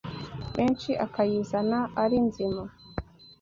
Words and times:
menshi 0.55 0.91
akayizana 1.05 1.79
ari 2.03 2.17
nzima 2.27 2.63